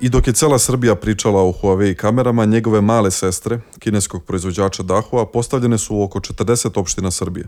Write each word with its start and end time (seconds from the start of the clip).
I 0.00 0.08
dok 0.10 0.26
je 0.26 0.32
cela 0.32 0.58
Srbija 0.58 0.94
pričala 0.94 1.42
o 1.42 1.52
Huawei 1.52 1.94
kamerama, 1.94 2.44
njegove 2.44 2.80
male 2.80 3.10
sestre, 3.10 3.60
kineskog 3.78 4.24
proizvođača 4.24 4.82
Dahua, 4.82 5.26
postavljene 5.26 5.78
su 5.78 5.96
u 5.96 6.02
oko 6.02 6.20
40 6.20 6.80
opština 6.80 7.10
Srbije. 7.10 7.46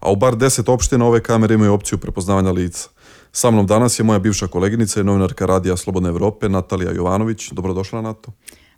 A 0.00 0.12
u 0.12 0.16
bar 0.16 0.36
10 0.36 0.70
opština 0.72 1.06
ove 1.06 1.22
kamere 1.22 1.54
imaju 1.54 1.72
opciju 1.72 1.98
prepoznavanja 1.98 2.50
lica. 2.50 2.88
Sa 3.32 3.50
mnom 3.50 3.66
danas 3.66 3.98
je 3.98 4.04
moja 4.04 4.18
bivša 4.18 4.46
koleginica 4.46 5.00
i 5.00 5.04
novinarka 5.04 5.46
radija 5.46 5.76
Slobodne 5.76 6.08
Evrope, 6.08 6.48
Natalija 6.48 6.92
Jovanović. 6.92 7.52
Dobrodošla, 7.52 8.02
Nato. 8.02 8.32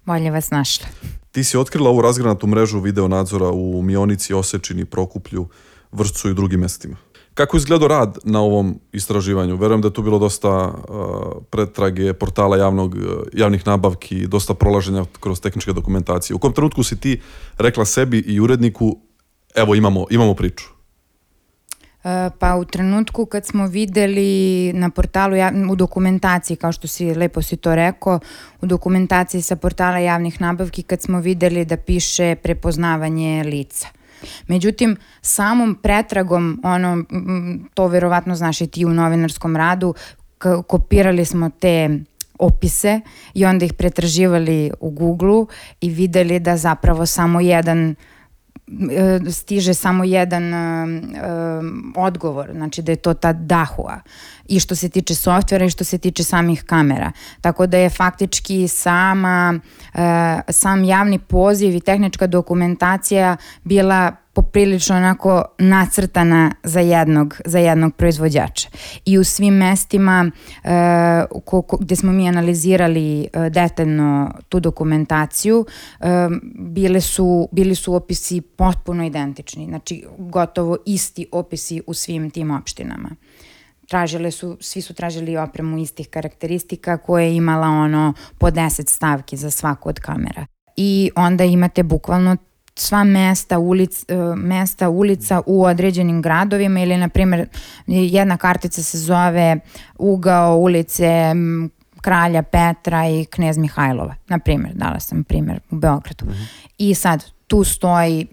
Bolje 0.06 0.30
vas 0.30 0.50
našla. 0.50 0.86
Ti 1.32 1.44
si 1.44 1.56
otkrila 1.56 1.90
ovu 1.90 2.02
razgranatu 2.02 2.46
mrežu 2.46 2.80
video 2.80 3.08
nadzora 3.08 3.50
u 3.50 3.82
Mionici, 3.82 4.34
Osečini, 4.34 4.84
Prokuplju, 4.84 5.48
Vršcu 5.92 6.30
i 6.30 6.34
drugim 6.34 6.60
mestima. 6.60 6.96
Kako 7.34 7.56
izgledao 7.56 7.88
rad 7.88 8.18
na 8.24 8.40
ovom 8.40 8.80
istraživanju? 8.92 9.56
Verujem 9.56 9.80
da 9.80 9.88
je 9.88 9.92
tu 9.92 10.02
bilo 10.02 10.18
dosta 10.18 10.50
uh, 10.50 11.42
pretrage 11.50 12.12
portala 12.12 12.56
javnog, 12.56 12.94
uh, 12.94 13.02
javnih 13.32 13.66
nabavki, 13.66 14.26
dosta 14.26 14.54
prolaženja 14.54 15.04
kroz 15.20 15.40
tehničke 15.40 15.72
dokumentacije. 15.72 16.36
U 16.36 16.38
kom 16.38 16.52
trenutku 16.52 16.82
si 16.82 17.00
ti 17.00 17.20
rekla 17.58 17.84
sebi 17.84 18.18
i 18.18 18.40
uredniku 18.40 18.98
evo 19.54 19.74
imamo, 19.74 20.06
imamo 20.10 20.34
priču? 20.34 20.73
Uh, 22.04 22.10
pa 22.38 22.56
u 22.56 22.64
trenutku 22.64 23.26
kad 23.26 23.46
smo 23.46 23.66
videli 23.66 24.72
na 24.72 24.90
portalu 24.90 25.36
u 25.70 25.76
dokumentaciji, 25.76 26.56
kao 26.56 26.72
što 26.72 26.88
si 26.88 27.14
lepo 27.14 27.42
si 27.42 27.56
to 27.56 27.74
rekao, 27.74 28.20
u 28.60 28.66
dokumentaciji 28.66 29.42
sa 29.42 29.56
portala 29.56 29.98
javnih 29.98 30.40
nabavki 30.40 30.82
kad 30.82 31.02
smo 31.02 31.20
videli 31.20 31.64
da 31.64 31.76
piše 31.76 32.36
prepoznavanje 32.42 33.44
lica. 33.44 33.88
Međutim, 34.46 34.96
samom 35.22 35.78
pretragom, 35.82 36.60
ono, 36.64 37.04
to 37.74 37.86
verovatno 37.86 38.34
znaš 38.34 38.60
i 38.60 38.66
ti 38.66 38.84
u 38.84 38.90
novinarskom 38.90 39.56
radu, 39.56 39.94
kopirali 40.66 41.24
smo 41.24 41.50
te 41.50 41.98
opise 42.38 43.00
i 43.34 43.44
onda 43.44 43.64
ih 43.64 43.72
pretraživali 43.72 44.70
u 44.80 44.90
Google 44.90 45.46
i 45.80 45.90
videli 45.90 46.40
da 46.40 46.56
zapravo 46.56 47.06
samo 47.06 47.40
jedan 47.40 47.90
uh, 47.90 47.96
E, 47.96 48.13
stiže 49.30 49.74
samo 49.74 50.04
jedan 50.04 50.54
um, 50.54 51.92
odgovor, 51.96 52.50
znači 52.52 52.82
da 52.82 52.92
je 52.92 52.96
to 52.96 53.14
ta 53.14 53.32
Dahua 53.32 54.00
i 54.48 54.60
što 54.60 54.74
se 54.74 54.88
tiče 54.88 55.14
softvera 55.14 55.64
i 55.64 55.70
što 55.70 55.84
se 55.84 55.98
tiče 55.98 56.24
samih 56.24 56.64
kamera. 56.64 57.12
Tako 57.40 57.66
da 57.66 57.78
je 57.78 57.90
faktički 57.90 58.68
sama, 58.68 59.60
sam 60.48 60.84
javni 60.84 61.18
poziv 61.18 61.74
i 61.74 61.80
tehnička 61.80 62.26
dokumentacija 62.26 63.36
bila 63.64 64.23
poprilično 64.34 64.96
onako 64.96 65.44
nacrtana 65.58 66.54
za 66.62 66.80
jednog, 66.80 67.40
za 67.44 67.58
jednog 67.58 67.94
proizvođača. 67.94 68.68
I 69.04 69.18
u 69.18 69.24
svim 69.24 69.54
mestima 69.54 70.30
uh, 70.64 70.70
ko, 71.44 71.62
ko, 71.62 71.76
gde 71.76 71.96
smo 71.96 72.12
mi 72.12 72.28
analizirali 72.28 73.28
uh, 73.34 73.46
detaljno 73.46 74.30
tu 74.48 74.60
dokumentaciju, 74.60 75.66
uh, 76.00 76.06
bile 76.54 77.00
su, 77.00 77.48
bili 77.52 77.74
su 77.74 77.94
opisi 77.94 78.40
potpuno 78.40 79.04
identični, 79.04 79.66
znači 79.66 80.04
gotovo 80.18 80.76
isti 80.86 81.26
opisi 81.32 81.82
u 81.86 81.94
svim 81.94 82.30
tim 82.30 82.50
opštinama 82.50 83.10
tražile 83.88 84.30
su, 84.30 84.56
svi 84.60 84.82
su 84.82 84.94
tražili 84.94 85.36
opremu 85.36 85.78
istih 85.78 86.08
karakteristika 86.08 86.96
koja 86.96 87.24
je 87.24 87.36
imala 87.36 87.66
ono 87.66 88.12
po 88.38 88.50
10 88.50 88.88
stavki 88.88 89.36
za 89.36 89.50
svaku 89.50 89.88
od 89.88 90.00
kamera. 90.00 90.46
I 90.76 91.10
onda 91.16 91.44
imate 91.44 91.82
bukvalno 91.82 92.36
sva 92.76 93.04
mesta, 93.04 93.58
ulic, 93.58 94.04
e, 94.08 94.14
mesta 94.36 94.88
ulica 94.88 95.40
u 95.46 95.64
određenim 95.64 96.22
gradovima 96.22 96.80
ili 96.80 96.96
na 96.96 97.08
primjer 97.08 97.48
jedna 97.86 98.36
kartica 98.36 98.82
se 98.82 98.98
zove 98.98 99.56
ugao 99.98 100.56
ulice 100.56 101.34
Kralja 102.00 102.42
Petra 102.42 103.08
i 103.08 103.24
Knez 103.24 103.58
Mihajlova, 103.58 104.14
na 104.28 104.38
primjer, 104.38 104.74
dala 104.74 105.00
sam 105.00 105.24
primjer 105.24 105.60
u 105.70 105.76
Beogradu. 105.76 106.24
Mhm. 106.24 106.32
-huh. 106.32 106.46
I 106.78 106.94
sad 106.94 107.24
tu 107.54 107.64
stoji 107.64 108.26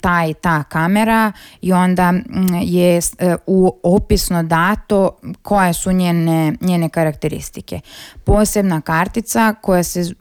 ta 0.00 0.26
i 0.26 0.34
ta 0.34 0.62
kamera 0.62 1.32
i 1.60 1.72
onda 1.72 2.14
je 2.62 2.96
e, 3.18 3.36
u 3.46 3.78
opisno 3.82 4.42
dato 4.42 5.10
koje 5.42 5.72
su 5.72 5.92
njene, 5.92 6.54
njene 6.60 6.88
karakteristike. 6.88 7.80
Posebna 8.24 8.80
kartica 8.80 9.54
koja 9.60 9.82
se 9.82 10.14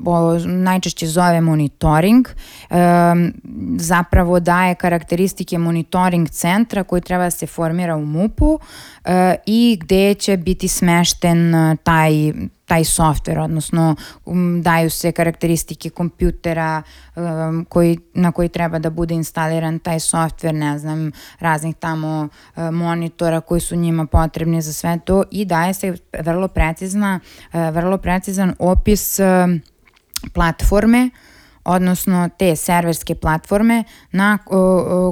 najčešće 0.45 1.07
zove 1.07 1.41
monitoring 1.41 2.27
zapravo 3.77 4.39
daje 4.39 4.75
karakteristike 4.75 5.57
monitoring 5.57 6.29
centra 6.29 6.83
koji 6.83 7.01
treba 7.01 7.23
da 7.23 7.31
se 7.31 7.47
formira 7.47 7.95
u 7.95 8.05
MUP-u 8.05 8.59
e, 9.05 9.35
i 9.45 9.77
gde 9.81 10.13
će 10.13 10.37
biti 10.37 10.67
smešten 10.67 11.53
taj 11.83 12.33
taj 12.67 12.83
softver, 12.83 13.39
odnosno 13.39 13.95
um, 14.25 14.61
daju 14.61 14.89
se 14.89 15.11
karakteristike 15.11 15.89
kompjutera 15.89 16.83
um, 17.15 17.65
koji, 17.69 17.99
na 18.13 18.31
koji 18.31 18.49
treba 18.49 18.79
da 18.79 18.89
bude 18.89 19.13
instaliran 19.13 19.79
taj 19.79 19.99
softver, 19.99 20.53
ne 20.53 20.79
znam, 20.79 21.11
raznih 21.39 21.75
tamo 21.75 22.27
uh, 22.55 22.63
monitora 22.71 23.41
koji 23.41 23.61
su 23.61 23.75
njima 23.75 24.05
potrebni 24.05 24.61
za 24.61 24.73
sve 24.73 24.99
to 25.05 25.23
i 25.31 25.45
daje 25.45 25.73
se 25.73 25.95
vrlo 26.19 26.47
precizna, 26.47 27.19
uh, 27.53 27.59
vrlo 27.73 27.97
precizan 27.97 28.53
opis 28.59 29.19
uh, 29.19 29.25
platforme 30.33 31.09
uh, 31.13 31.36
odnosno 31.67 32.29
te 32.37 32.55
serverske 32.55 33.15
platforme 33.15 33.83
na 34.11 34.37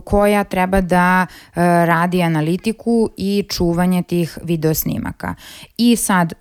koja 0.05 0.43
treba 0.43 0.81
da 0.81 1.25
e, 1.25 1.61
radi 1.85 2.23
analitiku 2.23 3.09
i 3.17 3.45
čuvanje 3.49 4.03
tih 4.03 4.37
videosnimaka. 4.43 5.35
I 5.77 5.95
sad 5.95 6.31
e, 6.33 6.35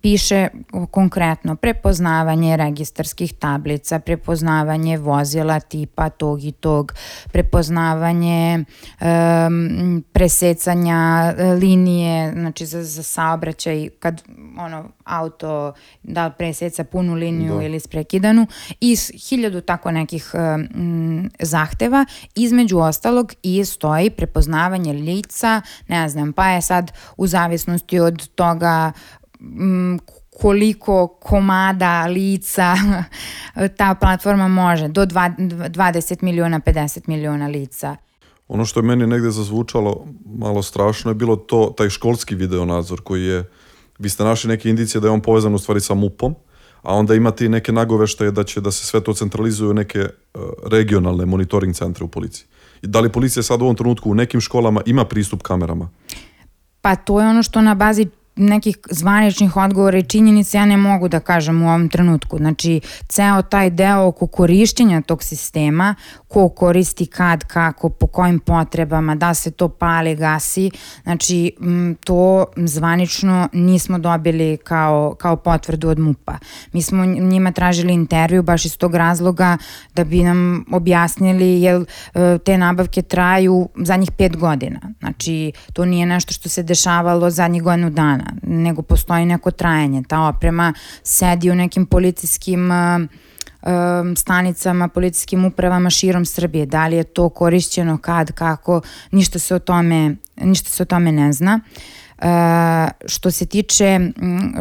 piše 0.00 0.48
konkretno 0.90 1.56
prepoznavanje 1.56 2.56
registarskih 2.56 3.34
tablica, 3.34 3.98
prepoznavanje 3.98 4.98
vozila 4.98 5.60
tipa 5.60 6.08
tog 6.08 6.44
i 6.44 6.52
tog, 6.52 6.92
prepoznavanje 7.32 8.64
um, 9.00 10.04
presecanja 10.12 11.34
linije, 11.60 12.32
znači 12.32 12.66
za, 12.66 12.84
za 12.84 13.02
saobraćaj 13.02 13.88
kad 13.98 14.22
ono 14.58 14.88
auto 15.10 15.72
da 16.02 16.26
li 16.26 16.32
preseca 16.38 16.84
punu 16.84 17.14
liniju 17.14 17.54
da. 17.54 17.62
ili 17.62 17.80
sprekidanu 17.80 18.46
i 18.80 18.96
hiljadu 19.28 19.60
tako 19.60 19.90
nekih 19.90 20.32
um, 20.34 21.30
zahteva. 21.40 22.04
Između 22.34 22.78
ostalog 22.78 23.32
i 23.42 23.64
stoji 23.64 24.10
prepoznavanje 24.10 24.92
lica, 24.92 25.62
ne 25.88 26.08
znam, 26.08 26.32
pa 26.32 26.48
je 26.48 26.62
sad 26.62 26.92
u 27.16 27.26
zavisnosti 27.26 28.00
od 28.00 28.28
toga 28.28 28.92
um, 29.40 30.00
koliko 30.40 31.06
komada 31.06 32.06
lica 32.06 32.74
ta 33.78 33.94
platforma 33.94 34.48
može, 34.48 34.88
do 34.88 35.06
20 35.06 36.22
miliona, 36.22 36.60
50 36.60 37.00
miliona 37.06 37.46
lica. 37.46 37.96
Ono 38.48 38.64
što 38.64 38.80
je 38.80 38.84
meni 38.84 39.06
negde 39.06 39.30
zazvučalo 39.30 40.06
malo 40.38 40.62
strašno 40.62 41.10
je 41.10 41.14
bilo 41.14 41.36
to, 41.36 41.74
taj 41.76 41.88
školski 41.88 42.34
video 42.34 42.64
nadzor 42.64 43.00
koji 43.00 43.24
je, 43.24 43.44
vi 44.00 44.08
ste 44.08 44.24
našli 44.24 44.48
neke 44.48 44.70
indicije 44.70 45.00
da 45.00 45.06
je 45.06 45.10
on 45.10 45.20
povezan 45.20 45.54
u 45.54 45.58
stvari 45.58 45.80
sa 45.80 45.94
MUP-om, 45.94 46.34
a 46.82 46.94
onda 46.94 47.14
imate 47.14 47.46
i 47.46 47.48
neke 47.48 47.72
nagoveštaje 47.72 48.30
da 48.30 48.44
će 48.44 48.60
da 48.60 48.70
se 48.70 48.86
sve 48.86 49.00
to 49.00 49.14
centralizuju 49.14 49.74
neke 49.74 50.00
uh, 50.00 50.40
regionalne 50.70 51.26
monitoring 51.26 51.74
centre 51.74 52.04
u 52.04 52.08
policiji. 52.08 52.46
I 52.82 52.86
da 52.86 53.00
li 53.00 53.12
policija 53.12 53.42
sad 53.42 53.60
u 53.60 53.64
ovom 53.64 53.76
trenutku 53.76 54.10
u 54.10 54.14
nekim 54.14 54.40
školama 54.40 54.80
ima 54.86 55.04
pristup 55.04 55.42
kamerama? 55.42 55.88
Pa 56.80 56.96
to 56.96 57.20
je 57.20 57.28
ono 57.28 57.42
što 57.42 57.60
na 57.60 57.74
bazi 57.74 58.06
nekih 58.40 58.78
zvaničnih 58.90 59.56
odgovora 59.56 59.98
i 59.98 60.02
činjenica 60.02 60.58
ja 60.58 60.64
ne 60.66 60.76
mogu 60.76 61.08
da 61.08 61.20
kažem 61.20 61.62
u 61.62 61.68
ovom 61.68 61.88
trenutku. 61.88 62.36
Znači, 62.36 62.80
ceo 63.08 63.42
taj 63.42 63.70
deo 63.70 64.06
oko 64.06 64.26
korišćenja 64.26 65.00
tog 65.00 65.22
sistema, 65.22 65.94
ko 66.28 66.48
koristi 66.48 67.06
kad, 67.06 67.44
kako, 67.44 67.88
po 67.88 68.06
kojim 68.06 68.38
potrebama, 68.38 69.14
da 69.14 69.34
se 69.34 69.50
to 69.50 69.68
pali, 69.68 70.16
gasi, 70.16 70.70
znači 71.02 71.56
to 72.04 72.46
zvanično 72.56 73.48
nismo 73.52 73.98
dobili 73.98 74.58
kao, 74.64 75.14
kao 75.18 75.36
potvrdu 75.36 75.88
od 75.88 75.98
MUPA. 75.98 76.38
Mi 76.72 76.82
smo 76.82 77.04
njima 77.04 77.52
tražili 77.52 77.92
intervju 77.94 78.42
baš 78.42 78.64
iz 78.64 78.78
tog 78.78 78.94
razloga 78.94 79.56
da 79.94 80.04
bi 80.04 80.22
nam 80.22 80.64
objasnili 80.72 81.62
jel 81.62 81.84
e, 82.14 82.38
te 82.38 82.58
nabavke 82.58 83.02
traju 83.02 83.68
zadnjih 83.76 84.10
pet 84.10 84.36
godina. 84.36 84.80
Znači, 84.98 85.52
to 85.72 85.84
nije 85.84 86.06
nešto 86.06 86.32
što 86.32 86.48
se 86.48 86.62
dešavalo 86.62 87.30
zadnjih 87.30 87.62
godinu 87.62 87.90
dana 87.90 88.29
nego 88.42 88.82
postoji 88.82 89.26
neko 89.26 89.50
trajanje. 89.50 90.02
Ta 90.08 90.20
oprema 90.20 90.72
sedi 91.02 91.50
u 91.50 91.54
nekim 91.54 91.86
policijskim 91.86 92.70
uh, 92.70 93.10
um, 93.62 94.16
stanicama, 94.16 94.88
policijskim 94.88 95.44
upravama 95.44 95.90
širom 95.90 96.24
Srbije. 96.24 96.66
Da 96.66 96.86
li 96.86 96.96
je 96.96 97.04
to 97.04 97.28
korišćeno, 97.28 97.98
kad, 97.98 98.32
kako, 98.32 98.80
ništa 99.10 99.38
se 99.38 99.54
o 99.54 99.58
tome, 99.58 100.16
ništa 100.36 100.70
se 100.70 100.82
o 100.82 100.86
tome 100.86 101.12
ne 101.12 101.32
zna. 101.32 101.60
što 103.06 103.30
se 103.30 103.46
tiče 103.46 104.00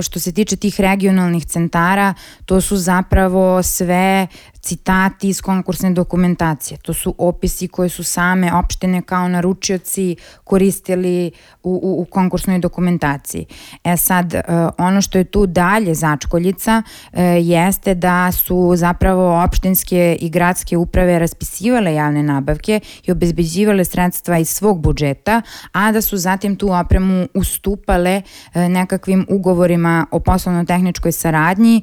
što 0.02 0.20
se 0.20 0.32
tiče 0.32 0.56
tih 0.56 0.80
regionalnih 0.80 1.46
centara, 1.46 2.14
to 2.46 2.62
su 2.62 2.78
zapravo 2.78 3.64
sve 3.64 4.28
citati 4.62 5.30
iz 5.30 5.42
konkursne 5.42 5.92
dokumentacije. 5.92 6.78
To 6.78 6.94
su 6.94 7.16
opisi 7.18 7.68
koje 7.68 7.90
su 7.90 8.04
same 8.04 8.54
opštine 8.54 9.02
kao 9.02 9.28
naručioci 9.28 10.16
koristili 10.44 11.32
u, 11.64 11.80
u, 11.84 12.02
u 12.02 12.06
konkursnoj 12.06 12.60
dokumentaciji. 12.60 13.46
E 13.84 13.98
sad, 13.98 14.34
e, 14.34 14.44
ono 14.78 15.02
što 15.02 15.18
je 15.18 15.24
tu 15.24 15.46
dalje 15.46 15.96
začkoljica 15.96 16.84
e, 17.14 17.24
jeste 17.24 17.96
da 17.96 18.32
su 18.32 18.74
zapravo 18.76 19.44
opštinske 19.44 20.18
i 20.22 20.30
gradske 20.30 20.78
uprave 20.78 21.20
raspisivale 21.20 21.94
javne 21.94 22.24
nabavke 22.24 22.80
i 23.06 23.12
obezbeđivale 23.12 23.86
sredstva 23.86 24.38
iz 24.38 24.50
svog 24.50 24.82
budžeta, 24.82 25.42
a 25.72 25.92
da 25.92 26.02
su 26.02 26.18
zatim 26.18 26.56
tu 26.56 26.72
opremu 26.72 27.28
ustupale 27.34 28.22
e, 28.54 28.70
nekakvim 28.70 29.26
ugovorima 29.30 30.06
o 30.12 30.20
poslovno-tehničkoj 30.20 31.12
saradnji 31.12 31.82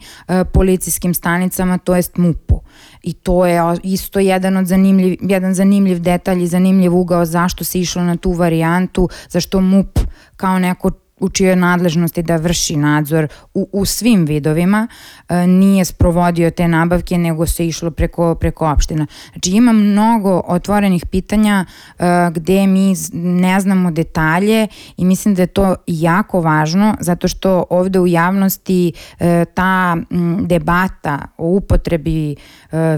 policijskim 0.53 1.15
stanicama, 1.15 1.79
to 1.79 1.97
jest 1.97 2.17
MUP-u. 2.17 2.66
I 3.03 3.13
to 3.13 3.47
je 3.47 3.61
isto 3.83 4.19
jedan 4.19 4.57
od 4.57 4.67
zanimljiv, 4.67 5.19
jedan 5.21 5.55
zanimljiv 5.55 5.99
detalj 6.01 6.43
i 6.43 6.47
zanimljiv 6.47 6.97
ugao 6.97 7.25
zašto 7.25 7.65
se 7.65 7.81
išlo 7.81 8.03
na 8.03 8.17
tu 8.17 8.33
varijantu, 8.33 9.09
zašto 9.29 9.61
MUP 9.61 9.99
kao 10.37 10.59
neko 10.59 10.91
u 11.21 11.29
čijoj 11.29 11.57
nadležnosti 11.57 12.23
da 12.23 12.37
vrši 12.37 12.77
nadzor 12.77 13.29
u, 13.55 13.69
u 13.73 13.85
svim 13.85 14.27
vidovima, 14.27 14.89
e, 15.29 15.47
nije 15.47 15.85
sprovodio 15.85 16.51
te 16.51 16.69
nabavke, 16.69 17.19
nego 17.19 17.47
se 17.47 17.67
išlo 17.67 17.91
preko, 17.91 18.35
preko 18.35 18.71
opština. 18.71 19.07
Znači 19.33 19.51
ima 19.51 19.73
mnogo 19.73 20.43
otvorenih 20.47 21.07
pitanja 21.07 21.65
e, 21.99 22.05
gde 22.31 22.67
mi 22.67 22.95
ne 23.13 23.61
znamo 23.61 23.91
detalje 23.91 24.69
i 24.97 25.05
mislim 25.05 25.35
da 25.35 25.43
je 25.43 25.47
to 25.47 25.77
jako 25.87 26.41
važno, 26.41 26.97
zato 27.01 27.29
što 27.29 27.65
ovde 27.71 28.01
u 28.01 28.07
javnosti 28.07 28.93
e, 29.19 29.45
ta 29.55 29.97
debata 30.41 31.19
o 31.39 31.47
upotrebi 31.47 32.37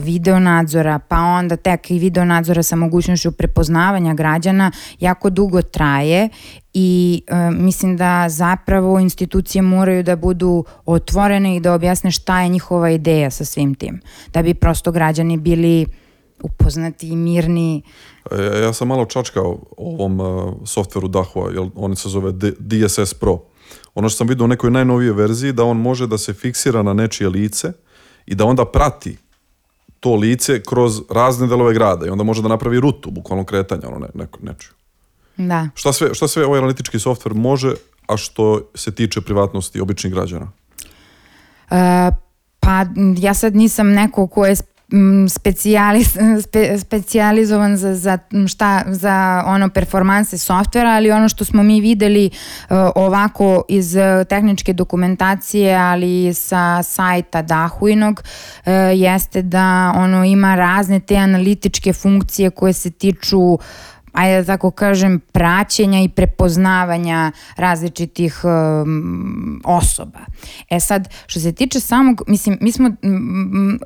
videonadzora, 0.00 0.98
pa 0.98 1.16
onda 1.16 1.56
tek 1.56 1.90
i 1.90 1.98
videonadzora 1.98 2.62
sa 2.62 2.76
mogućnošću 2.76 3.32
prepoznavanja 3.32 4.14
građana 4.14 4.70
jako 5.00 5.30
dugo 5.30 5.62
traje 5.62 6.28
i 6.80 7.22
e, 7.26 7.50
mislim 7.50 7.96
da 7.96 8.28
zapravo 8.28 8.98
institucije 9.00 9.62
moraju 9.62 10.02
da 10.02 10.16
budu 10.16 10.64
otvorene 10.86 11.56
i 11.56 11.60
da 11.60 11.74
objasne 11.74 12.10
šta 12.10 12.40
je 12.40 12.48
njihova 12.48 12.90
ideja 12.90 13.30
sa 13.30 13.44
svim 13.44 13.74
tim, 13.74 14.00
da 14.32 14.42
bi 14.42 14.54
prosto 14.54 14.92
građani 14.92 15.36
bili 15.36 15.86
upoznati 16.42 17.08
i 17.08 17.16
mirni. 17.16 17.82
E, 18.30 18.60
ja 18.62 18.72
sam 18.72 18.88
malo 18.88 19.04
čačkao 19.04 19.58
ovom 19.76 20.20
uh, 20.20 20.54
softveru 20.64 21.08
Dahua, 21.08 21.50
jer 21.50 21.68
on 21.74 21.96
se 21.96 22.08
zove 22.08 22.32
D 22.32 22.52
DSS 22.58 23.14
Pro. 23.14 23.38
Ono 23.94 24.08
što 24.08 24.16
sam 24.16 24.28
vidio 24.28 24.44
u 24.44 24.48
nekoj 24.48 24.70
najnovije 24.70 25.12
verziji, 25.12 25.52
da 25.52 25.64
on 25.64 25.76
može 25.76 26.06
da 26.06 26.18
se 26.18 26.32
fiksira 26.32 26.82
na 26.82 26.92
nečije 26.92 27.28
lice 27.28 27.72
i 28.26 28.34
da 28.34 28.44
onda 28.44 28.64
prati 28.64 29.16
to 30.00 30.14
lice 30.14 30.62
kroz 30.62 31.02
razne 31.10 31.46
delove 31.46 31.74
grada 31.74 32.06
i 32.06 32.10
onda 32.10 32.24
može 32.24 32.42
da 32.42 32.48
napravi 32.48 32.80
rutu, 32.80 33.10
bukvalno 33.10 33.44
kretanja, 33.44 33.88
ono 33.88 33.98
ne, 33.98 34.08
ne, 34.14 34.26
nečiju. 34.42 34.77
Da. 35.38 35.68
Šta 35.74 35.92
sve, 35.92 36.14
šta 36.14 36.28
sve 36.28 36.46
ovaj 36.46 36.58
analitički 36.58 36.98
softver 36.98 37.34
može, 37.34 37.74
a 38.06 38.16
što 38.16 38.60
se 38.74 38.94
tiče 38.94 39.20
privatnosti 39.20 39.80
običnih 39.80 40.12
građana? 40.12 40.52
Uh, 41.70 41.76
pa 42.60 42.86
ja 43.18 43.34
sad 43.34 43.56
nisam 43.56 43.92
neko 43.92 44.26
ko 44.26 44.46
je 44.46 44.56
specijalis, 45.28 46.16
spe, 46.42 46.78
specijalizovan 46.78 47.76
za, 47.76 47.94
za, 47.94 48.18
šta, 48.48 48.82
za 48.86 49.44
ono 49.46 49.68
performanse 49.68 50.38
softvera, 50.38 50.90
ali 50.90 51.10
ono 51.10 51.28
što 51.28 51.44
smo 51.44 51.62
mi 51.62 51.80
videli 51.80 52.30
uh, 52.30 52.76
ovako 52.94 53.62
iz 53.68 53.96
tehničke 54.28 54.72
dokumentacije, 54.72 55.76
ali 55.76 56.34
sa 56.34 56.82
sajta 56.82 57.42
Dahuinog, 57.42 58.22
uh, 58.22 58.72
jeste 58.94 59.42
da 59.42 59.92
ono 59.96 60.24
ima 60.24 60.54
razne 60.54 61.00
te 61.00 61.16
analitičke 61.16 61.92
funkcije 61.92 62.50
koje 62.50 62.72
se 62.72 62.90
tiču 62.90 63.38
uh, 63.38 63.58
ajde 64.18 64.36
da 64.36 64.46
tako 64.46 64.70
kažem, 64.70 65.20
praćenja 65.32 66.00
i 66.00 66.08
prepoznavanja 66.08 67.32
različitih 67.56 68.40
um, 68.44 69.62
osoba. 69.64 70.18
E 70.70 70.80
sad, 70.80 71.08
što 71.26 71.40
se 71.40 71.52
tiče 71.52 71.80
samog, 71.80 72.22
mislim, 72.26 72.58
mi 72.60 72.72
smo 72.72 72.90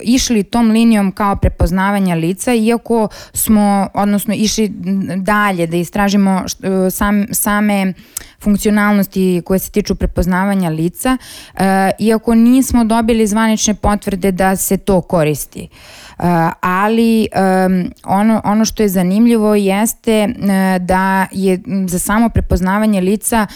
išli 0.00 0.42
tom 0.42 0.70
linijom 0.70 1.12
kao 1.12 1.36
prepoznavanja 1.36 2.14
lica, 2.14 2.54
iako 2.54 3.08
smo, 3.32 3.88
odnosno, 3.94 4.34
išli 4.34 4.72
dalje 5.16 5.66
da 5.66 5.76
istražimo 5.76 6.42
št, 6.46 6.58
sam, 6.90 7.26
same 7.32 7.92
funkcionalnosti 8.42 9.42
koje 9.44 9.58
se 9.58 9.70
tiču 9.70 9.94
prepoznavanja 9.94 10.70
lica, 10.70 11.16
uh, 11.54 11.60
iako 11.98 12.34
nismo 12.34 12.84
dobili 12.84 13.26
zvanične 13.26 13.74
potvrde 13.74 14.32
da 14.32 14.56
se 14.56 14.76
to 14.76 15.00
koristi. 15.00 15.68
Uh, 16.18 16.24
ali 16.60 17.28
ono, 18.04 18.40
ono 18.44 18.64
što 18.64 18.82
je 18.82 18.88
zanimljivo 18.88 19.54
jeste 19.54 20.34
da 20.80 21.26
je 21.32 21.60
za 21.86 21.98
samo 21.98 22.28
prepoznavanje 22.28 23.00
lica 23.00 23.46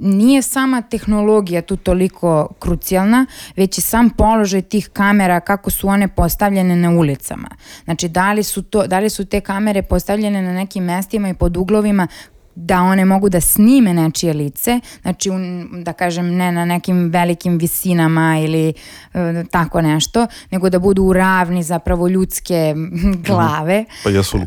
nije 0.00 0.42
sama 0.42 0.82
tehnologija 0.82 1.62
tu 1.62 1.76
toliko 1.76 2.48
krucijalna, 2.58 3.26
već 3.56 3.78
i 3.78 3.80
sam 3.80 4.10
položaj 4.10 4.62
tih 4.62 4.88
kamera 4.92 5.40
kako 5.40 5.70
su 5.70 5.88
one 5.88 6.08
postavljene 6.08 6.76
na 6.76 6.90
ulicama. 6.90 7.48
Znači 7.84 8.08
da 8.08 8.32
li 8.32 8.42
su, 8.42 8.62
to, 8.62 8.86
da 8.86 8.98
li 8.98 9.10
su 9.10 9.24
te 9.24 9.40
kamere 9.40 9.82
postavljene 9.82 10.42
na 10.42 10.52
nekim 10.52 10.84
mestima 10.84 11.28
i 11.28 11.34
pod 11.34 11.56
uglovima 11.56 12.06
da 12.54 12.82
one 12.82 13.04
mogu 13.04 13.28
da 13.28 13.40
snime 13.40 13.94
nečije 13.94 14.32
lice, 14.32 14.80
znači 15.02 15.30
un, 15.30 15.68
da 15.84 15.92
kažem 15.92 16.36
ne 16.36 16.52
na 16.52 16.64
nekim 16.64 17.10
velikim 17.10 17.58
visinama 17.58 18.38
ili 18.38 18.68
e, 18.68 19.44
tako 19.50 19.80
nešto, 19.80 20.26
nego 20.50 20.70
da 20.70 20.78
budu 20.78 21.02
u 21.02 21.12
ravni 21.12 21.62
zapravo 21.62 22.08
ljudske 22.08 22.74
glave. 23.26 23.84
Pa 24.04 24.10
jesu 24.10 24.38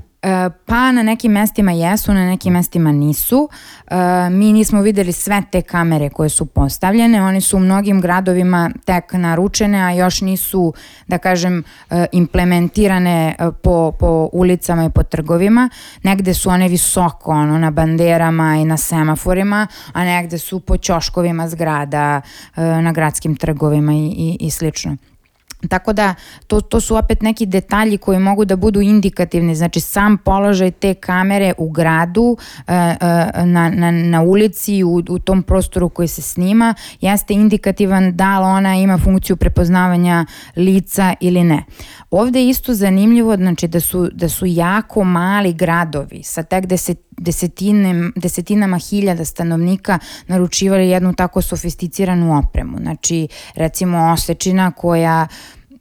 pa 0.65 0.91
na 0.91 1.03
nekim 1.03 1.31
mestima 1.31 1.71
jesu, 1.71 2.13
na 2.13 2.25
nekim 2.25 2.53
mestima 2.53 2.91
nisu. 2.91 3.49
E, 3.87 4.29
mi 4.29 4.53
nismo 4.53 4.81
videli 4.81 5.11
sve 5.11 5.43
te 5.51 5.61
kamere 5.61 6.09
koje 6.09 6.29
su 6.29 6.45
postavljene, 6.45 7.21
one 7.21 7.41
su 7.41 7.57
u 7.57 7.59
mnogim 7.59 8.01
gradovima 8.01 8.71
tek 8.85 9.13
naručene, 9.13 9.81
a 9.81 9.91
još 9.91 10.21
nisu, 10.21 10.73
da 11.07 11.17
kažem, 11.17 11.63
e, 11.89 12.05
implementirane 12.11 13.35
po, 13.63 13.91
po 13.99 14.29
ulicama 14.33 14.85
i 14.85 14.89
po 14.89 15.03
trgovima. 15.03 15.69
Negde 16.03 16.33
su 16.33 16.49
one 16.49 16.67
visoko, 16.67 17.31
ono, 17.31 17.57
na 17.57 17.71
banderama 17.71 18.55
i 18.55 18.65
na 18.65 18.77
semaforima, 18.77 19.67
a 19.93 20.03
negde 20.03 20.37
su 20.37 20.59
po 20.59 20.77
ćoškovima 20.77 21.49
zgrada, 21.49 22.21
na 22.55 22.91
gradskim 22.91 23.35
trgovima 23.35 23.93
i, 23.93 24.05
i, 24.17 24.37
i 24.39 24.51
slično. 24.51 24.97
Tako 25.69 25.93
da 25.93 26.15
to, 26.47 26.61
to 26.61 26.79
su 26.79 26.95
opet 26.95 27.21
neki 27.21 27.45
detalji 27.45 27.97
koji 27.97 28.19
mogu 28.19 28.45
da 28.45 28.55
budu 28.55 28.81
indikativni, 28.81 29.55
znači 29.55 29.79
sam 29.79 30.17
položaj 30.17 30.71
te 30.71 30.93
kamere 30.93 31.53
u 31.57 31.69
gradu, 31.69 32.37
e, 32.67 32.73
e, 32.73 32.95
na, 33.45 33.69
na, 33.69 33.91
na 33.91 34.21
ulici, 34.21 34.83
u, 34.83 35.03
u 35.09 35.19
tom 35.19 35.43
prostoru 35.43 35.89
koji 35.89 36.07
se 36.07 36.21
snima, 36.21 36.73
jeste 37.01 37.33
indikativan 37.33 38.15
da 38.15 38.39
li 38.39 38.45
ona 38.45 38.75
ima 38.75 38.97
funkciju 38.97 39.35
prepoznavanja 39.35 40.25
lica 40.55 41.13
ili 41.19 41.43
ne. 41.43 41.63
Ovde 42.11 42.39
je 42.39 42.49
isto 42.49 42.73
zanimljivo 42.73 43.35
znači, 43.35 43.67
da, 43.67 43.79
su, 43.79 44.09
da 44.13 44.29
su 44.29 44.45
jako 44.45 45.03
mali 45.03 45.53
gradovi 45.53 46.23
sa 46.23 46.43
tek 46.43 46.65
deset, 46.65 46.99
desetine, 47.17 48.11
desetinama 48.15 48.77
hiljada 48.77 49.25
stanovnika 49.25 49.99
naručivali 50.27 50.89
jednu 50.89 51.13
tako 51.13 51.41
sofisticiranu 51.41 52.37
opremu. 52.37 52.77
Znači, 52.77 53.27
recimo 53.55 54.11
Osečina 54.11 54.71
koja 54.71 55.27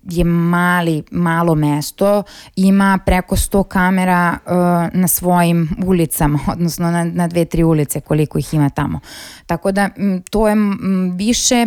je 0.05 0.25
mali, 0.25 1.03
malo 1.11 1.55
mesto, 1.55 2.23
ima 2.57 2.99
preko 3.07 3.37
100 3.37 3.65
kamera 3.69 4.39
uh, 4.47 4.53
na 5.01 5.09
svojim 5.09 5.69
ulicama, 5.87 6.39
odnosno 6.53 6.91
na, 6.91 7.05
na 7.05 7.29
dve, 7.29 7.45
tri 7.45 7.65
ulice 7.65 8.01
koliko 8.01 8.39
ih 8.39 8.55
ima 8.55 8.71
tamo. 8.71 9.01
Tako 9.47 9.73
da 9.73 9.89
m, 9.97 10.23
to 10.31 10.49
je 10.49 10.53
m, 10.53 11.15
više 11.17 11.67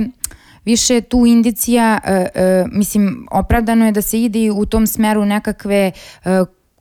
više 0.65 1.01
tu 1.01 1.25
indicija, 1.25 1.99
uh, 2.03 2.11
uh, 2.11 2.71
mislim, 2.71 3.27
opravdano 3.31 3.85
je 3.85 3.91
da 3.91 4.01
se 4.01 4.21
ide 4.21 4.51
u 4.51 4.65
tom 4.65 4.87
smeru 4.87 5.25
nekakve 5.25 5.91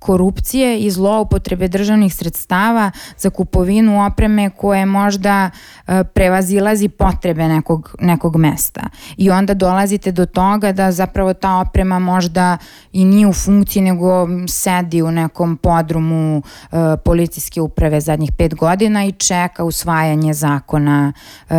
korupcije 0.04 0.78
i 0.78 0.90
zloupotrebe 0.90 1.68
državnih 1.68 2.14
sredstava 2.14 2.90
za 3.18 3.30
kupovinu 3.30 4.06
opreme 4.06 4.50
koje 4.50 4.86
možda 4.86 5.50
e, 5.86 6.04
prevazilazi 6.04 6.88
potrebe 6.88 7.48
nekog, 7.48 7.96
nekog 8.00 8.36
mesta. 8.36 8.82
I 9.16 9.30
onda 9.30 9.54
dolazite 9.54 10.12
do 10.12 10.26
toga 10.26 10.72
da 10.72 10.92
zapravo 10.92 11.34
ta 11.34 11.56
oprema 11.56 11.98
možda 11.98 12.58
i 12.92 13.04
nije 13.04 13.26
u 13.26 13.32
funkciji 13.32 13.82
nego 13.82 14.28
sedi 14.48 15.02
u 15.02 15.10
nekom 15.10 15.56
podrumu 15.56 16.42
e, 16.42 16.76
policijske 17.04 17.60
uprave 17.60 18.00
zadnjih 18.00 18.32
pet 18.38 18.54
godina 18.54 19.04
i 19.04 19.12
čeka 19.12 19.64
usvajanje 19.64 20.34
zakona 20.34 21.12
e, 21.50 21.54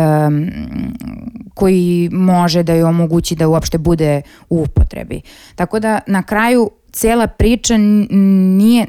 koji 1.54 2.08
može 2.12 2.62
da 2.62 2.74
joj 2.74 2.88
omogući 2.88 3.34
da 3.34 3.48
uopšte 3.48 3.78
bude 3.78 4.22
u 4.50 4.62
upotrebi. 4.62 5.20
Tako 5.54 5.80
da 5.80 6.00
na 6.06 6.22
kraju 6.22 6.70
cela 6.96 7.26
priča 7.26 7.76
nije, 7.76 8.86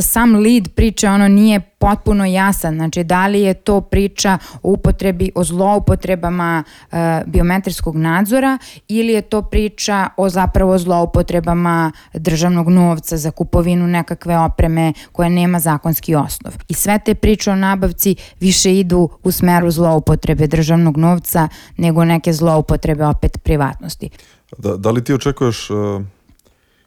sam 0.00 0.34
lead 0.34 0.68
priče 0.74 1.08
ono 1.08 1.28
nije 1.28 1.60
potpuno 1.60 2.24
jasan, 2.24 2.74
znači 2.74 3.04
da 3.04 3.26
li 3.26 3.40
je 3.40 3.54
to 3.54 3.80
priča 3.80 4.38
o 4.62 4.70
upotrebi, 4.72 5.32
o 5.34 5.44
zloupotrebama 5.44 6.64
e, 6.92 7.22
biometrijskog 7.26 7.96
nadzora 7.96 8.58
ili 8.88 9.12
je 9.12 9.22
to 9.22 9.42
priča 9.42 10.08
o 10.16 10.28
zapravo 10.28 10.78
zloupotrebama 10.78 11.92
državnog 12.14 12.68
novca 12.68 13.16
za 13.16 13.30
kupovinu 13.30 13.86
nekakve 13.86 14.38
opreme 14.38 14.92
koja 15.12 15.28
nema 15.28 15.60
zakonski 15.60 16.14
osnov. 16.14 16.52
I 16.68 16.74
sve 16.74 16.98
te 16.98 17.14
priče 17.14 17.50
o 17.50 17.56
nabavci 17.56 18.16
više 18.40 18.78
idu 18.78 19.08
u 19.22 19.30
smeru 19.30 19.70
zloupotrebe 19.70 20.46
državnog 20.46 20.96
novca 20.96 21.48
nego 21.76 22.04
neke 22.04 22.32
zloupotrebe 22.32 23.06
opet 23.06 23.42
privatnosti. 23.42 24.10
Da, 24.58 24.76
da 24.76 24.90
li 24.90 25.04
ti 25.04 25.14
očekuješ 25.14 25.70
uh, 25.70 26.02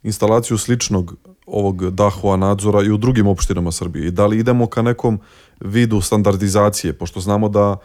instalaciju 0.04 0.58
sličnog 0.58 1.16
ovog 1.46 1.90
Dahua 1.90 2.38
nadzora 2.38 2.84
i 2.84 2.92
u 2.92 2.98
drugim 2.98 3.28
opštinama 3.28 3.72
Srbije 3.72 4.08
i 4.08 4.12
da 4.12 4.26
li 4.26 4.40
idemo 4.40 4.68
ka 4.68 4.82
nekom 4.82 5.20
vidu 5.60 6.02
standardizacije, 6.02 6.94
pošto 6.94 7.20
znamo 7.20 7.50
da 7.50 7.78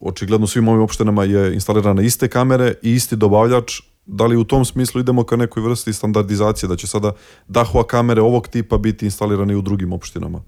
očigledno 0.00 0.46
svim 0.46 0.68
ovim 0.68 0.82
opštinama 0.82 1.24
je 1.24 1.54
instalirana 1.54 2.02
iste 2.02 2.28
kamere 2.28 2.74
i 2.82 2.92
isti 2.92 3.16
dobavljač, 3.16 3.80
da 4.06 4.26
li 4.26 4.36
u 4.36 4.44
tom 4.44 4.64
smislu 4.64 5.00
idemo 5.00 5.24
ka 5.24 5.36
nekoj 5.36 5.62
vrsti 5.62 5.92
standardizacije, 5.92 6.68
da 6.68 6.76
će 6.76 6.86
sada 6.86 7.12
Dahua 7.48 7.86
kamere 7.86 8.20
ovog 8.20 8.48
tipa 8.48 8.78
biti 8.78 9.04
instalirane 9.04 9.52
i 9.52 9.56
u 9.56 9.62
drugim 9.62 9.92
opštinama? 9.92 10.42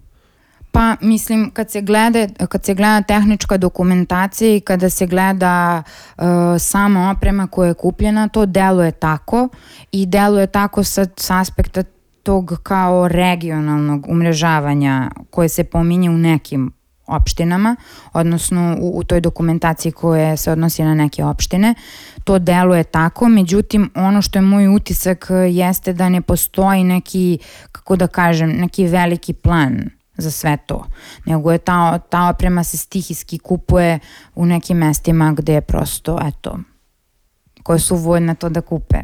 Pa 0.77 0.97
mislim 1.01 1.51
kad 1.51 1.71
se 1.71 1.81
gleda 1.81 2.27
kad 2.49 2.65
se 2.65 2.75
gleda 2.75 3.03
tehnička 3.03 3.57
dokumentacija 3.57 4.57
i 4.57 4.61
kada 4.61 4.91
se 4.91 5.07
gleda 5.07 5.83
uh, 6.19 6.25
sama 6.59 7.11
oprema 7.17 7.47
koja 7.47 7.69
je 7.69 7.75
kupljena 7.75 8.29
to 8.29 8.47
deluje 8.47 8.91
tako 8.91 9.49
i 9.93 10.07
deluje 10.07 10.47
tako 10.47 10.85
sa, 10.85 11.07
sa 11.17 11.41
aspekta 11.41 11.83
tog 12.23 12.61
kao 12.63 13.09
regionalnog 13.09 14.07
umrežavanja 14.09 15.11
koje 15.31 15.49
se 15.49 15.65
pominje 15.65 16.11
u 16.11 16.19
nekim 16.19 16.73
opštinama, 17.07 17.77
odnosno 18.13 18.77
u, 18.81 18.99
u 18.99 19.05
toj 19.05 19.21
dokumentaciji 19.21 19.93
koja 19.93 20.37
se 20.37 20.53
odnosi 20.53 20.83
na 20.83 20.95
neke 20.95 21.25
opštine. 21.25 21.75
To 22.25 22.39
deluje 22.39 22.85
tako, 22.85 23.29
međutim 23.29 23.91
ono 23.95 24.23
što 24.23 24.39
je 24.39 24.43
moj 24.43 24.69
utisak 24.69 25.31
jeste 25.51 25.93
da 25.93 26.09
ne 26.09 26.21
postoji 26.21 26.85
neki, 26.85 27.39
kako 27.73 27.97
da 27.97 28.07
kažem, 28.07 28.51
neki 28.51 28.87
veliki 28.87 29.33
plan 29.33 29.96
za 30.17 30.31
sve 30.31 30.57
to. 30.67 30.85
Nego 31.25 31.53
je 31.53 31.59
ta, 31.59 31.99
ta 31.99 32.29
oprema 32.29 32.65
se 32.65 32.77
stihijski 32.77 33.39
kupuje 33.39 33.99
u 34.35 34.47
nekim 34.47 34.79
mestima 34.79 35.33
gde 35.33 35.61
prosto, 35.61 36.19
eto, 36.25 36.59
koje 37.63 37.79
su 37.79 37.97
voljne 37.97 38.35
to 38.35 38.49
da 38.49 38.61
kupe. 38.61 38.99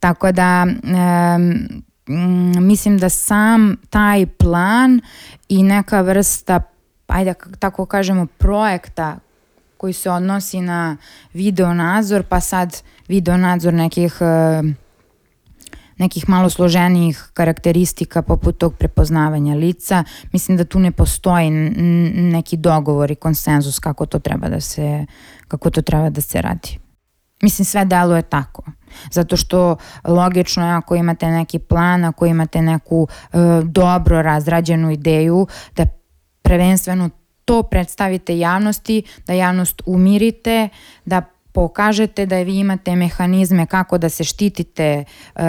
Tako 0.00 0.32
da, 0.32 0.66
um, 0.66 1.82
mislim 2.66 2.98
da 2.98 3.08
sam 3.08 3.76
taj 3.90 4.26
plan 4.26 5.00
i 5.48 5.62
neka 5.62 6.00
vrsta, 6.00 6.60
ajde 7.06 7.34
tako 7.58 7.86
kažemo, 7.86 8.26
projekta 8.26 9.18
koji 9.76 9.92
se 9.92 10.10
odnosi 10.10 10.60
na 10.60 10.96
video 11.32 11.74
nadzor, 11.74 12.22
pa 12.22 12.40
sad 12.40 12.82
video 13.08 13.36
nadzor 13.36 13.74
nekih 13.74 14.16
uh, 14.20 14.70
nekih 16.00 16.28
malo 16.28 16.50
složenijih 16.50 17.30
karakteristika 17.34 18.22
poput 18.22 18.58
tog 18.58 18.74
prepoznavanja 18.76 19.54
lica. 19.54 20.04
Mislim 20.32 20.56
da 20.56 20.64
tu 20.64 20.78
ne 20.78 20.92
postoji 20.92 21.50
neki 21.50 22.56
dogovor 22.56 23.10
i 23.10 23.14
konsenzus 23.14 23.78
kako 23.78 24.06
to 24.06 24.18
treba 24.18 24.48
da 24.48 24.60
se, 24.60 25.06
kako 25.48 25.70
to 25.70 25.82
treba 25.82 26.10
da 26.10 26.20
se 26.20 26.42
radi. 26.42 26.78
Mislim, 27.42 27.64
sve 27.64 27.84
deluje 27.84 28.22
tako. 28.22 28.62
Zato 29.10 29.36
što 29.36 29.76
logično 30.04 30.66
je 30.66 30.72
ako 30.72 30.94
imate 30.94 31.26
neki 31.26 31.58
plan, 31.58 32.04
ako 32.04 32.26
imate 32.26 32.62
neku 32.62 33.08
e, 33.10 33.36
dobro 33.64 34.22
razrađenu 34.22 34.90
ideju, 34.90 35.46
da 35.76 35.86
prvenstveno 36.42 37.10
to 37.44 37.62
predstavite 37.62 38.38
javnosti, 38.38 39.02
da 39.26 39.32
javnost 39.32 39.82
umirite, 39.86 40.68
da 41.04 41.22
pokažete 41.52 42.26
da 42.26 42.36
vi 42.36 42.58
imate 42.58 42.96
mehanizme 42.96 43.66
kako 43.66 43.98
da 43.98 44.08
se 44.08 44.24
štitite 44.24 45.04
uh, 45.34 45.42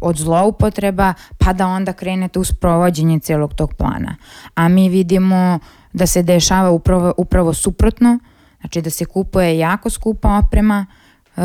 od 0.00 0.16
zloupotreba, 0.16 1.14
pa 1.38 1.52
da 1.52 1.66
onda 1.66 1.92
krenete 1.92 2.38
u 2.38 2.44
sprovođenje 2.44 3.18
celog 3.18 3.54
tog 3.54 3.74
plana. 3.74 4.16
A 4.54 4.68
mi 4.68 4.88
vidimo 4.88 5.58
da 5.92 6.06
se 6.06 6.22
dešava 6.22 6.70
upravo, 6.70 7.12
upravo 7.16 7.54
suprotno, 7.54 8.18
znači 8.60 8.82
da 8.82 8.90
se 8.90 9.04
kupuje 9.04 9.58
jako 9.58 9.90
skupa 9.90 10.40
oprema, 10.44 10.86
uh, 11.36 11.42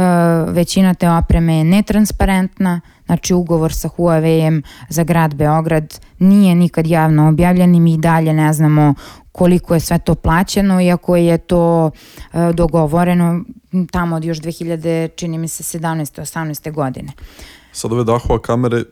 većina 0.47 0.93
te 0.93 1.09
opreme 1.09 1.57
je 1.57 1.63
netransparentna, 1.63 2.81
znači 3.05 3.33
ugovor 3.33 3.73
sa 3.73 3.89
Huawei-em 3.97 4.63
za 4.89 5.03
grad 5.03 5.35
Beograd 5.35 5.99
nije 6.19 6.55
nikad 6.55 6.87
javno 6.87 7.27
objavljen 7.29 7.75
i 7.75 7.79
mi 7.79 7.97
dalje 7.97 8.33
ne 8.33 8.53
znamo 8.53 8.93
koliko 9.31 9.73
je 9.73 9.79
sve 9.79 9.99
to 9.99 10.15
plaćeno, 10.15 10.81
iako 10.81 11.15
je 11.15 11.37
to 11.37 11.85
uh, 12.33 12.51
dogovoreno 12.55 13.43
tamo 13.91 14.15
od 14.15 14.25
još 14.25 14.37
2000, 14.39 15.09
čini 15.15 15.37
mi 15.37 15.47
se, 15.47 15.79
17. 15.79 16.21
18. 16.21 16.71
godine. 16.71 17.11
Sad 17.71 17.91
ove 17.91 18.03
Dahua 18.03 18.41
kamere, 18.41 18.83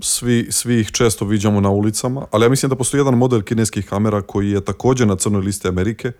svi, 0.00 0.48
svi 0.50 0.80
ih 0.80 0.90
često 0.90 1.24
viđamo 1.24 1.60
na 1.60 1.70
ulicama, 1.70 2.26
ali 2.30 2.44
ja 2.44 2.48
mislim 2.48 2.70
da 2.70 2.76
postoji 2.76 3.00
jedan 3.00 3.14
model 3.14 3.42
kineskih 3.42 3.86
kamera 3.86 4.22
koji 4.22 4.50
je 4.50 4.64
takođe 4.64 5.06
na 5.06 5.16
crnoj 5.16 5.42
listi 5.42 5.68
Amerike, 5.68 6.12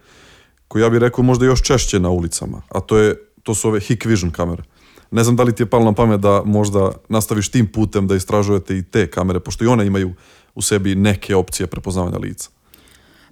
koji 0.68 0.82
ja 0.82 0.90
bih 0.90 1.00
rekao 1.00 1.24
možda 1.24 1.46
još 1.46 1.62
češće 1.62 2.00
na 2.00 2.10
ulicama, 2.10 2.62
a 2.68 2.80
to, 2.80 2.98
je, 2.98 3.16
to 3.42 3.54
su 3.54 3.68
ove 3.68 3.80
Hikvision 3.80 4.30
kamere. 4.30 4.62
Ne 5.10 5.24
znam 5.24 5.36
da 5.36 5.42
li 5.42 5.54
ti 5.54 5.62
je 5.62 5.66
palo 5.66 5.84
na 5.84 5.92
pamet 5.92 6.20
da 6.20 6.42
možda 6.44 6.92
nastaviš 7.08 7.48
tim 7.48 7.66
putem 7.72 8.06
da 8.06 8.16
istražujete 8.16 8.78
i 8.78 8.82
te 8.82 9.10
kamere, 9.10 9.40
pošto 9.40 9.64
i 9.64 9.66
one 9.66 9.86
imaju 9.86 10.14
u 10.54 10.62
sebi 10.62 10.94
neke 10.94 11.36
opcije 11.36 11.66
prepoznavanja 11.66 12.18
lica. 12.18 12.50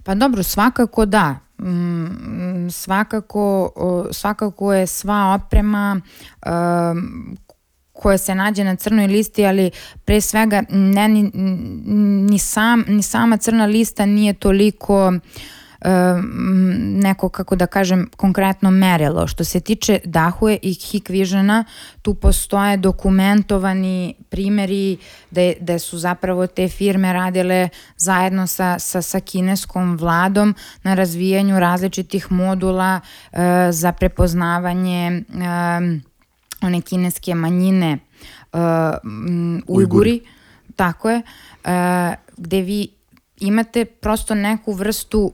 Pa 0.03 0.15
dobro, 0.15 0.43
svakako 0.43 1.05
da. 1.05 1.39
Svakako, 2.71 3.71
svakako 4.11 4.73
je 4.73 4.87
sva 4.87 5.39
oprema 5.45 6.01
koja 7.93 8.17
se 8.17 8.35
nađe 8.35 8.63
na 8.63 8.75
crnoj 8.75 9.07
listi, 9.07 9.45
ali 9.45 9.71
pre 10.05 10.21
svega 10.21 10.63
ne, 10.69 11.07
ni, 11.07 11.31
ni, 12.29 12.39
sam, 12.39 12.85
ni 12.87 13.03
sama 13.03 13.37
crna 13.37 13.65
lista 13.65 14.05
nije 14.05 14.33
toliko 14.33 15.07
uh, 15.07 15.13
neko, 16.79 17.29
kako 17.29 17.55
da 17.55 17.67
kažem, 17.67 18.09
konkretno 18.17 18.71
merilo. 18.71 19.27
Što 19.27 19.43
se 19.43 19.59
tiče 19.59 19.99
Dahue 20.05 20.57
i 20.61 20.73
Hikvižana, 20.73 21.65
tu 22.01 22.13
postoje 22.13 22.77
dokumentovani 22.77 24.13
primeri 24.29 24.97
da, 25.31 25.51
da 25.59 25.79
su 25.79 25.97
zapravo 25.97 26.47
te 26.47 26.67
firme 26.67 27.13
radile 27.13 27.69
zajedno 27.97 28.47
sa, 28.47 28.79
sa, 28.79 29.01
sa 29.01 29.19
kineskom 29.19 29.97
vladom 29.97 30.55
na 30.83 30.93
razvijanju 30.93 31.59
različitih 31.59 32.31
modula 32.31 32.99
uh, 33.31 33.39
za 33.71 33.91
prepoznavanje 33.91 35.23
uh, 35.29 35.43
one 36.61 36.81
kineske 36.81 37.35
manjine 37.35 37.97
uh, 38.53 38.59
Ujguri, 39.03 39.63
Ujguri, 39.67 40.21
tako 40.75 41.09
je, 41.09 41.21
uh, 41.65 41.71
gde 42.37 42.61
vi 42.61 42.87
imate 43.39 43.85
prosto 43.85 44.35
neku 44.35 44.73
vrstu 44.73 45.33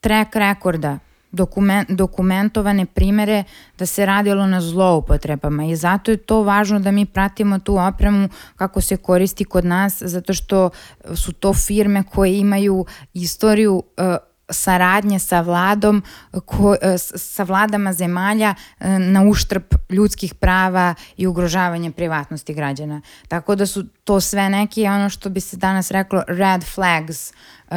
track 0.00 0.36
rekorda, 0.36 0.98
dokument, 1.32 1.90
dokumentovane 1.90 2.86
primere 2.86 3.44
da 3.78 3.86
se 3.86 4.06
radilo 4.06 4.46
na 4.46 4.60
zloupotrebama 4.60 5.64
i 5.64 5.76
zato 5.76 6.10
je 6.10 6.16
to 6.16 6.42
važno 6.42 6.80
da 6.80 6.90
mi 6.90 7.06
pratimo 7.06 7.58
tu 7.58 7.76
opremu 7.76 8.28
kako 8.56 8.80
se 8.80 8.96
koristi 8.96 9.44
kod 9.44 9.64
nas 9.64 10.02
zato 10.02 10.34
što 10.34 10.70
su 11.14 11.32
to 11.32 11.54
firme 11.54 12.02
koje 12.12 12.38
imaju 12.38 12.86
istoriju 13.14 13.74
uh, 13.74 14.29
saradnje 14.50 15.18
sa 15.18 15.40
vladom, 15.40 16.02
ko, 16.44 16.74
e, 16.82 16.98
sa 16.98 17.42
vladama 17.42 17.92
zemalja 17.92 18.54
e, 18.80 18.98
na 18.98 19.22
uštrb 19.22 19.62
ljudskih 19.90 20.34
prava 20.34 20.94
i 21.16 21.26
ugrožavanje 21.26 21.90
privatnosti 21.90 22.54
građana. 22.54 23.00
Tako 23.28 23.54
da 23.54 23.66
su 23.66 23.84
to 24.04 24.20
sve 24.20 24.48
neki 24.48 24.86
ono 24.86 25.08
što 25.08 25.30
bi 25.30 25.40
se 25.40 25.56
danas 25.56 25.90
reklo 25.90 26.22
red 26.28 26.64
flags 26.64 27.30
uh, 27.30 27.76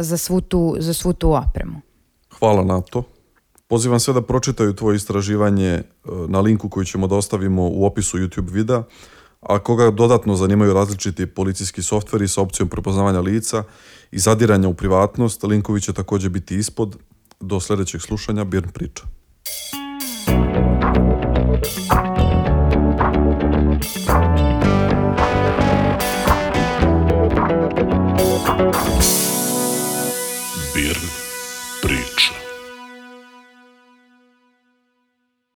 za, 0.00 0.16
svu 0.16 0.40
tu, 0.40 0.76
za 0.78 0.94
svu 0.94 1.12
tu 1.12 1.32
opremu. 1.32 1.80
Hvala 2.38 2.64
na 2.64 2.80
to. 2.80 3.02
Pozivam 3.66 4.00
sve 4.00 4.14
da 4.14 4.22
pročitaju 4.22 4.74
tvoje 4.74 4.96
istraživanje 4.96 5.82
na 6.28 6.40
linku 6.40 6.68
koji 6.68 6.86
ćemo 6.86 7.06
da 7.06 7.14
ostavimo 7.14 7.62
u 7.68 7.86
opisu 7.86 8.18
YouTube 8.18 8.50
videa, 8.50 8.82
a 9.42 9.58
koga 9.58 9.90
dodatno 9.90 10.36
zanimaju 10.36 10.74
različiti 10.74 11.26
policijski 11.26 11.82
softveri 11.82 12.28
sa 12.28 12.40
opcijom 12.40 12.68
prepoznavanja 12.68 13.20
lica 13.20 13.64
i 14.10 14.18
zadiranja 14.18 14.68
u 14.68 14.74
privatnost, 14.74 15.42
linkovi 15.42 15.80
će 15.80 15.92
takođe 15.92 16.28
biti 16.28 16.56
ispod. 16.56 16.96
Do 17.40 17.60
sledećeg 17.60 18.00
slušanja, 18.00 18.44
Birn 18.44 18.68
priča. 18.68 19.02
Thank 30.74 31.11